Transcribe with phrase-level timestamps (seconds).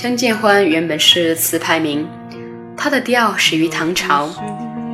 [0.00, 2.08] 相见欢原本是词牌名，
[2.74, 4.30] 它的调始于唐朝。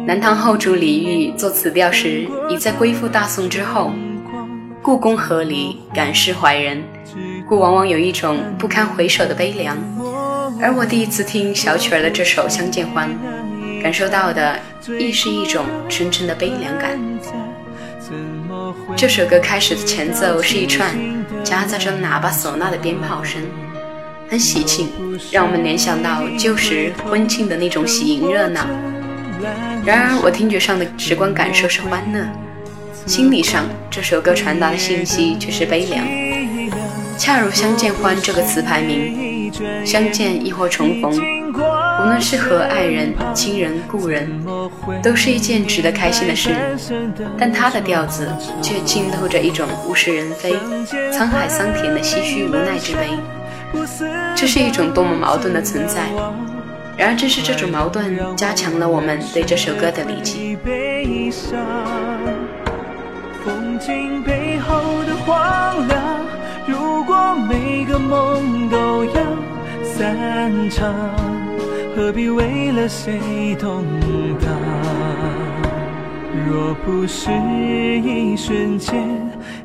[0.05, 3.93] 南唐后主李煜作词调时，已在归附大宋之后。
[4.83, 6.83] 故宫和离感事怀人，
[7.49, 9.77] 故往往有一种不堪回首的悲凉。
[10.61, 13.09] 而我第一次听小曲儿的这首《相见欢》，
[13.85, 14.59] 感受到的
[14.99, 16.99] 亦是一种深深的悲凉感。
[18.97, 20.91] 这首歌开始的前奏是一串
[21.45, 23.41] 夹杂着喇叭、唢呐的鞭炮声，
[24.29, 24.89] 很喜庆，
[25.31, 28.67] 让我们联想到旧时婚庆的那种喜迎热闹。
[29.85, 32.27] 然而，我听觉上的直观感受是欢乐，
[33.07, 36.05] 心理上这首歌传达的信息却是悲凉。
[37.17, 39.53] 恰如《相见欢》这个词牌名，
[39.87, 44.45] 相见亦或重逢，无论是和爱人、亲人、故人，
[45.03, 46.51] 都是一件值得开心的事。
[47.39, 48.29] 但它的调子
[48.61, 50.53] 却浸透着一种物是人非、
[51.13, 53.09] 沧海桑田的唏嘘无奈之悲。
[54.35, 56.03] 这是一种多么矛盾的存在！
[56.97, 60.57] 然而，正是这种矛盾，加强了我们对这首歌的理解。
[63.45, 66.27] 风景背后的荒凉，
[66.67, 69.23] 如果每个梦都要
[69.85, 70.93] 散场，
[71.95, 73.85] 何必为了谁动
[74.41, 74.51] 荡？
[76.49, 79.07] 若不是一瞬间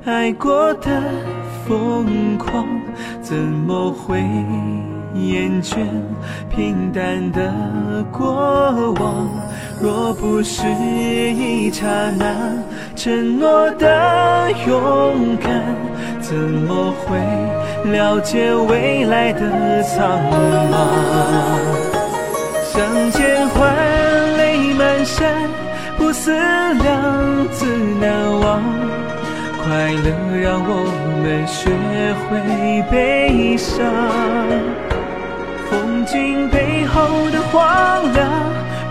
[0.06, 1.02] 爱过的
[1.68, 2.68] 疯狂，
[3.32, 4.20] 怎么会？
[5.14, 5.78] 厌倦
[6.50, 9.30] 平淡的过往，
[9.82, 11.86] 若不是一刹
[12.18, 12.36] 那
[12.94, 15.64] 承诺的勇敢，
[16.20, 17.18] 怎么会
[17.90, 20.20] 了解未来的苍
[20.70, 20.76] 茫？
[22.66, 23.74] 相见欢，
[24.36, 25.34] 泪满衫，
[25.98, 27.66] 不思量，自
[28.02, 28.62] 难忘。
[29.64, 30.08] 快乐
[30.42, 30.74] 让我
[31.22, 31.70] 们学
[32.26, 32.30] 会
[32.90, 33.86] 悲伤。
[35.70, 38.28] 风景背后的荒凉，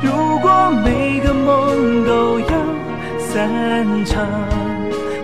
[0.00, 2.46] 如果每个梦都要
[3.18, 4.24] 散场，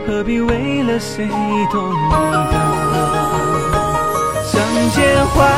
[0.07, 1.27] 何必为了谁
[1.71, 2.47] 动荡？
[4.45, 5.49] 相见欢，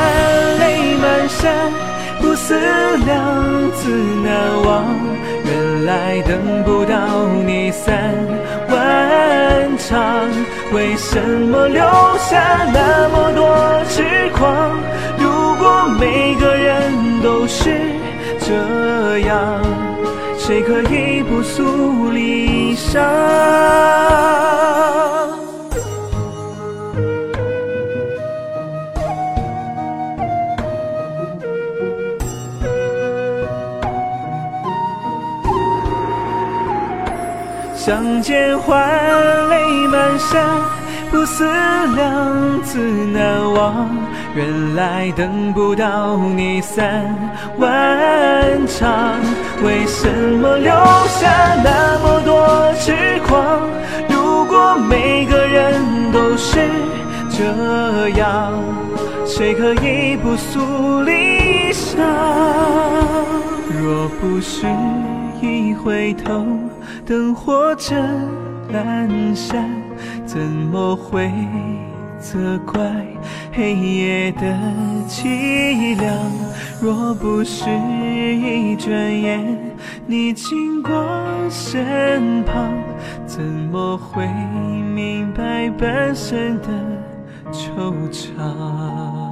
[0.58, 1.72] 泪满衫，
[2.20, 2.54] 不思
[3.06, 3.16] 量，
[3.74, 3.88] 自
[4.22, 4.32] 难
[4.64, 4.84] 忘。
[5.44, 8.14] 原来等不到你散
[8.68, 8.76] 万
[9.88, 10.28] 场，
[10.74, 11.80] 为什么留
[12.18, 14.78] 下那么多痴狂？
[15.18, 17.70] 如果每个人都是
[18.38, 19.62] 这样，
[20.36, 24.57] 谁可以不诉离殇？
[37.88, 38.86] 相见欢，
[39.48, 40.44] 泪满衫，
[41.10, 41.42] 不思
[41.96, 43.88] 量，自难忘。
[44.34, 47.06] 原来等不到你散
[47.56, 47.66] 万
[48.66, 48.92] 场，
[49.64, 52.92] 为什么留下那么多痴
[53.26, 53.58] 狂？
[54.10, 56.58] 如果每个人都是
[57.30, 58.52] 这样，
[59.24, 61.96] 谁可以不诉离殇？
[63.80, 64.66] 若不是
[65.40, 66.44] 一回头，
[67.08, 67.96] 灯火正
[68.70, 69.66] 阑珊，
[70.26, 71.32] 怎么会？
[72.20, 72.82] 责怪
[73.50, 74.42] 黑夜的
[75.08, 76.14] 凄凉，
[76.82, 79.58] 若不是一转眼
[80.06, 80.92] 你经过
[81.48, 82.74] 身旁，
[83.24, 84.26] 怎么会
[84.94, 86.68] 明白半生的
[87.50, 89.27] 惆怅？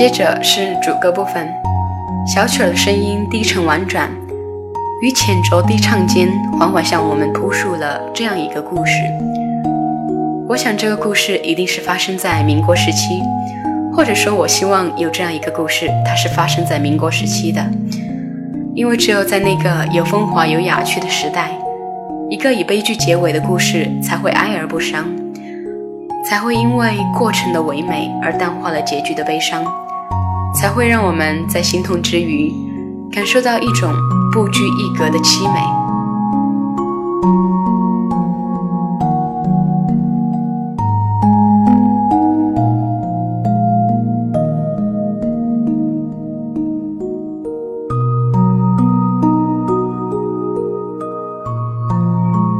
[0.00, 1.46] 接着是主歌部分，
[2.26, 4.10] 小曲儿的声音低沉婉转。
[5.02, 6.26] 于浅酌低唱间，
[6.58, 8.92] 缓缓向我们铺述了这样一个故事。
[10.48, 13.20] 我想，这个故事一定是发生在民国时期，
[13.94, 17.62] 或者说，我希望有这样一个故事，它是发生在民国时期的。
[18.74, 21.50] 因为只有在那个有风华、有雅趣的时代，
[22.30, 25.04] 一个以悲剧结尾的故事才会哀而不伤，
[26.24, 29.62] 才会因为过程的唯美而淡化了结局的悲伤，
[30.54, 32.52] 才会让我们在心痛之余，
[33.12, 33.92] 感受到一种。
[34.32, 35.60] 不拘一格的凄美。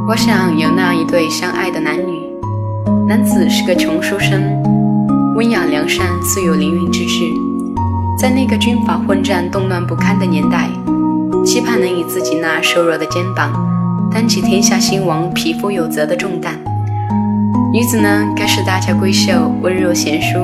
[0.09, 2.19] 我想有那样一对相爱的男女，
[3.07, 4.43] 男子是个穷书生，
[5.37, 7.23] 温雅良善，素有凌云之志，
[8.21, 10.69] 在那个军阀混战、动乱不堪的年代。
[11.43, 13.51] 期盼能以自己那瘦弱的肩膀，
[14.13, 16.53] 担起天下兴亡、匹夫有责的重担。
[17.73, 20.37] 女子呢，该是大家闺秀，温柔贤淑，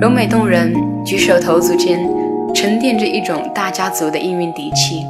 [0.00, 0.72] 柔美动人，
[1.04, 2.00] 举手投足间
[2.54, 5.04] 沉淀着一种大家族的应运底气。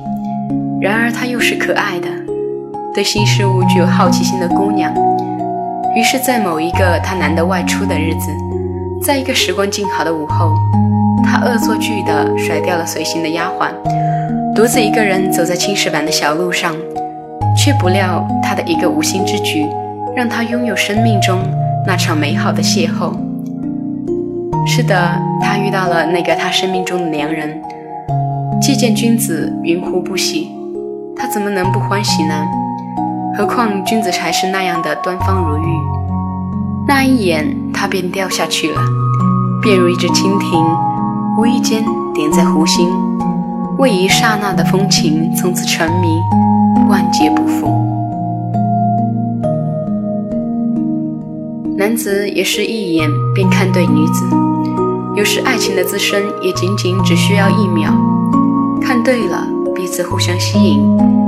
[0.80, 2.08] 然而她又是可爱的，
[2.92, 4.92] 对新事物具有好奇心的姑娘。
[5.94, 8.26] 于是，在某一个她难得外出的日子，
[9.00, 10.52] 在一个时光静好的午后，
[11.26, 13.72] 她恶作剧地甩掉了随行的丫鬟，
[14.54, 16.74] 独自一个人走在青石板的小路上。
[17.58, 19.66] 却不料，他的一个无心之举，
[20.14, 21.40] 让他拥有生命中
[21.86, 23.16] 那场美好的邂逅。
[24.66, 27.58] 是的，他遇到了那个他生命中的良人。
[28.60, 30.50] 既见君子，云胡不喜？
[31.16, 32.44] 他怎么能不欢喜呢？
[33.38, 35.70] 何况君子还是那样的端方如玉。
[36.86, 38.80] 那一眼，他便掉下去了，
[39.62, 40.75] 便如一只蜻蜓，
[41.46, 42.88] 无意间点在湖心，
[43.78, 46.08] 为一刹那的风情，从此沉迷。
[46.88, 47.68] 万劫不复。
[51.76, 54.24] 男子也是一眼便看对女子，
[55.14, 57.92] 有时爱情的滋生也仅仅只需要一秒，
[58.82, 60.82] 看对了，彼此互相吸引，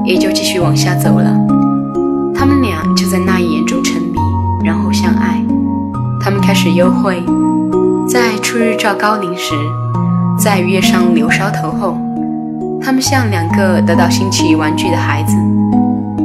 [0.05, 1.33] 也就继续往下走了。
[2.35, 4.19] 他们俩就在那一眼中沉迷，
[4.65, 5.41] 然后相爱。
[6.21, 7.23] 他们开始幽会，
[8.09, 9.55] 在初日照高林时，
[10.39, 11.97] 在月上柳梢头后。
[12.81, 15.37] 他们像两个得到新奇玩具的孩子，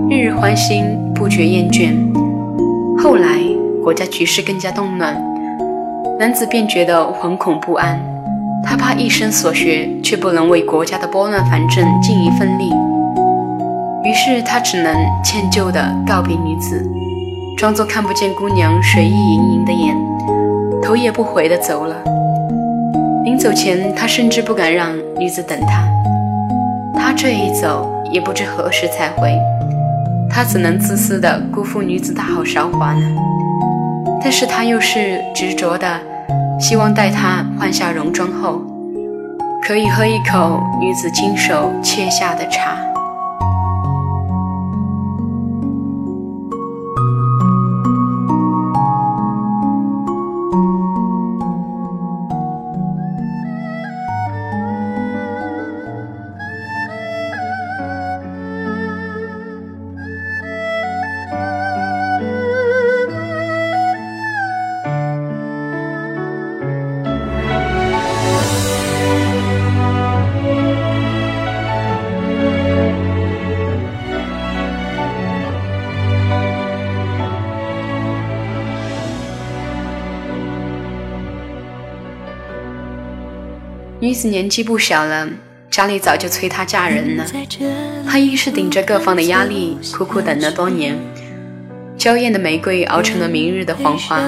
[0.09, 1.91] 日日欢欣，不觉厌倦。
[2.97, 3.39] 后来
[3.83, 5.19] 国家局势更加动乱，
[6.19, 7.99] 男子便觉得惶恐不安，
[8.63, 12.69] 他怕一生所学却不能为国家的拨乱反正尽一份力。
[14.05, 14.93] 于是他只能
[15.23, 16.87] 歉疚地告别女子，
[17.57, 19.97] 装作看不见姑娘水意盈盈的眼，
[20.81, 21.95] 头也不回地走了。
[23.23, 25.87] 临走前，他甚至不敢让女子等他。
[26.93, 29.33] 他这一走，也不知何时才回，
[30.29, 33.01] 他怎能自私的辜负女子大好韶华呢？
[34.21, 35.87] 但是他又是执着的，
[36.59, 38.61] 希望待他换下戎装后，
[39.65, 42.75] 可以喝一口女子亲手切下的茶。
[84.03, 85.29] 女子年纪不小了，
[85.71, 87.25] 家里早就催她嫁人了。
[88.05, 90.97] 她硬是顶着各方的压力，苦苦等了多年。
[91.97, 94.19] 娇艳的玫瑰熬成了明日的黄花，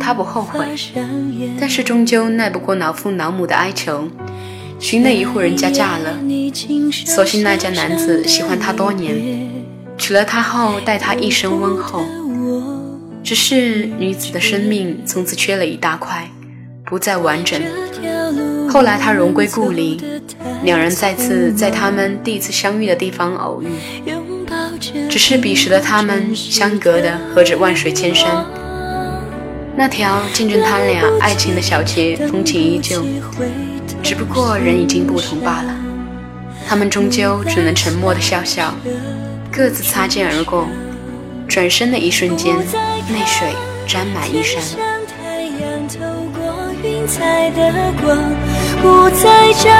[0.00, 0.66] 她不后悔，
[1.60, 4.08] 但是终究耐不过老父老母的哀求，
[4.80, 6.18] 寻了一户人家嫁了。
[7.06, 9.14] 所幸那家男子喜欢她多年，
[9.96, 12.04] 娶了她后待她一生温厚。
[13.22, 16.28] 只是女子的生命从此缺了一大块，
[16.84, 17.62] 不再完整。
[18.72, 20.00] 后来他荣归故里，
[20.64, 23.68] 两人再次在他们第一次相遇的地方偶遇。
[25.10, 28.46] 只是彼时的他们相隔的何止万水千山，
[29.76, 33.04] 那条见证他俩爱情的小街风情依旧，
[34.02, 35.76] 只不过人已经不同罢了。
[36.66, 38.74] 他们终究只能沉默的笑笑，
[39.52, 40.66] 各自擦肩而过，
[41.46, 43.48] 转身的一瞬间，泪水
[43.86, 44.62] 沾满衣衫。
[48.82, 49.70] 不再找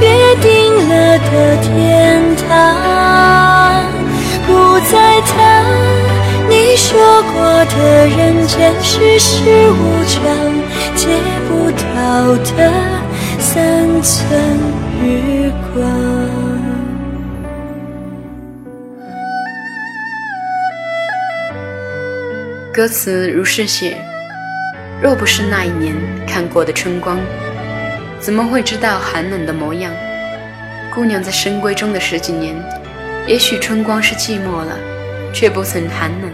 [0.00, 3.84] 约定了的天堂，
[4.44, 4.50] 不
[4.90, 5.64] 再谈
[6.48, 10.20] 你说过的人间世事无常，
[10.96, 11.06] 借
[11.48, 12.72] 不到的
[13.38, 14.20] 三寸
[15.00, 15.82] 日光。
[22.74, 23.96] 歌词如是写。
[25.00, 25.94] 若不是那一年
[26.28, 27.18] 看过的春光，
[28.22, 29.92] 怎么会知道寒冷的模样？
[30.94, 32.54] 姑娘在深闺中的十几年，
[33.26, 34.78] 也许春光是寂寞了，
[35.34, 36.30] 却不曾寒冷。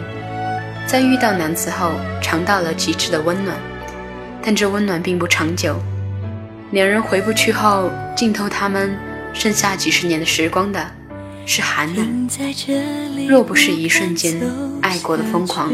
[0.86, 3.56] 在遇到男子后，尝到了极致的温暖，
[4.42, 5.80] 但这温暖并不长久。
[6.72, 8.94] 两人回不去后，浸透他们
[9.32, 10.86] 剩下几十年的时光的，
[11.46, 12.28] 是寒冷。
[13.26, 14.38] 若不是一瞬间
[14.82, 15.72] 爱过的疯狂，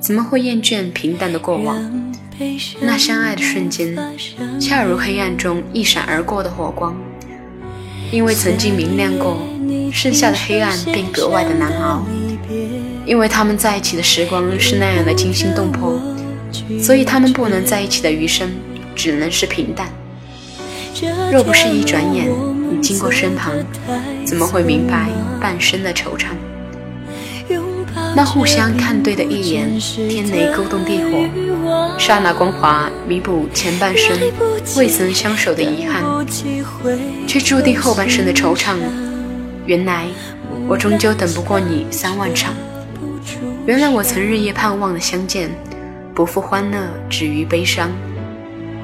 [0.00, 2.11] 怎么会厌倦平淡的过往？
[2.80, 3.96] 那相爱的瞬间，
[4.60, 6.96] 恰如黑暗中一闪而过的火光，
[8.10, 9.38] 因为曾经明亮过，
[9.92, 12.04] 剩下的黑暗便格外的难熬。
[13.04, 16.00] 因为他们在一起的时光是那样的惊心动魄，
[16.80, 18.50] 所以他们不能在一起的余生
[18.94, 19.88] 只能是平淡。
[21.32, 22.30] 若不是一转眼
[22.70, 23.52] 你经过身旁，
[24.24, 25.08] 怎么会明白
[25.40, 26.26] 半生的惆怅？
[28.14, 29.78] 那互相看对的一眼，
[30.08, 34.16] 天雷勾动地火，刹那光华弥补前半生
[34.76, 36.04] 未曾相守的遗憾，
[37.26, 38.76] 却注定后半生的惆怅。
[39.64, 40.06] 原来
[40.68, 42.52] 我终究等不过你三万场，
[43.64, 45.50] 原来我曾日夜盼望的相见，
[46.14, 46.78] 不负欢乐
[47.08, 47.90] 止于悲伤，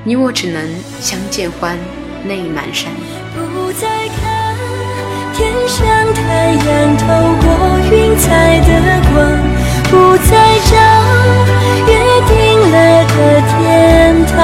[0.04, 0.66] 你我只能
[1.00, 1.76] 相见欢，
[2.26, 2.90] 泪满衫。
[3.34, 4.37] 不再看
[5.38, 6.66] 天上太阳
[6.96, 7.06] 透
[7.46, 7.46] 过
[7.92, 8.70] 云彩的
[9.12, 9.14] 光，
[9.84, 9.94] 不
[10.26, 10.30] 再
[10.64, 10.74] 找
[11.86, 11.92] 约
[12.26, 12.34] 定
[12.72, 12.74] 了
[13.06, 13.16] 的
[13.46, 13.56] 天
[14.26, 14.36] 堂，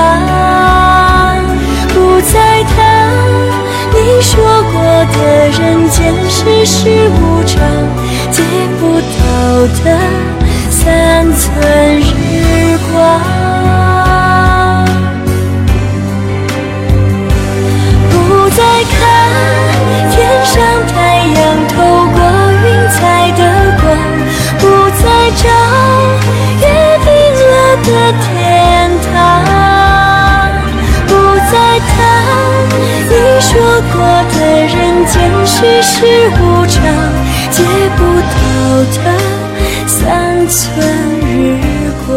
[1.88, 2.72] 不再谈
[3.92, 4.30] 你说
[4.70, 4.74] 过
[5.16, 5.18] 的
[5.50, 5.58] 人
[5.90, 6.78] 间世事
[7.10, 7.58] 无常，
[8.30, 8.40] 借
[8.78, 9.18] 不到
[9.82, 9.84] 的
[10.70, 11.42] 三寸
[11.98, 13.02] 日光，
[35.56, 36.04] 世事
[36.40, 36.82] 无常，
[37.52, 37.62] 借
[37.96, 38.38] 不到
[38.92, 38.96] 的
[39.86, 40.84] 三寸
[41.20, 42.10] 日光。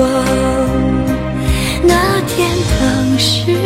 [1.83, 1.93] 那
[2.25, 3.56] 天当时。